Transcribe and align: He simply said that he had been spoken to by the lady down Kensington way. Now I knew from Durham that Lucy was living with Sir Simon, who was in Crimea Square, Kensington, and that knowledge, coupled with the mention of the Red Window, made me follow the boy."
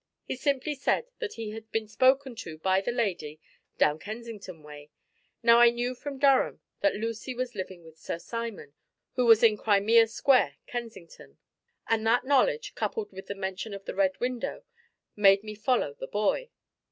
He 0.23 0.35
simply 0.35 0.73
said 0.73 1.05
that 1.19 1.33
he 1.33 1.51
had 1.51 1.71
been 1.71 1.87
spoken 1.87 2.33
to 2.37 2.57
by 2.57 2.81
the 2.81 2.91
lady 2.91 3.39
down 3.77 3.99
Kensington 3.99 4.63
way. 4.63 4.89
Now 5.43 5.59
I 5.59 5.69
knew 5.69 5.93
from 5.93 6.17
Durham 6.17 6.59
that 6.79 6.95
Lucy 6.95 7.35
was 7.35 7.53
living 7.53 7.83
with 7.83 7.99
Sir 7.99 8.17
Simon, 8.17 8.73
who 9.13 9.27
was 9.27 9.43
in 9.43 9.57
Crimea 9.57 10.07
Square, 10.07 10.55
Kensington, 10.65 11.37
and 11.87 12.03
that 12.07 12.25
knowledge, 12.25 12.73
coupled 12.73 13.11
with 13.11 13.27
the 13.27 13.35
mention 13.35 13.75
of 13.75 13.85
the 13.85 13.93
Red 13.93 14.19
Window, 14.19 14.63
made 15.15 15.43
me 15.43 15.53
follow 15.53 15.93
the 15.93 16.07
boy." 16.07 16.49